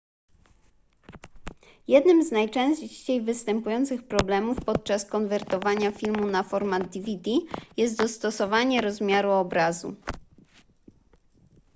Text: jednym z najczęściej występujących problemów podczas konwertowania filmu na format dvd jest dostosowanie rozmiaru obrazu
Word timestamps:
jednym 1.87 2.23
z 2.25 2.31
najczęściej 2.31 3.21
występujących 3.21 4.07
problemów 4.07 4.57
podczas 4.65 5.05
konwertowania 5.05 5.91
filmu 5.91 6.27
na 6.27 6.43
format 6.43 6.87
dvd 6.89 7.31
jest 7.77 7.97
dostosowanie 7.97 8.81
rozmiaru 8.81 9.31
obrazu 9.31 9.95